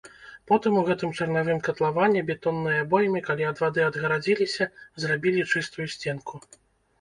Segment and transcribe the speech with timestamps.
[0.51, 4.69] Потым у гэтым чарнавым катлаване, бетоннай абойме, калі ад вады адгарадзіліся,
[5.05, 6.35] зрабілі чыстую сценку.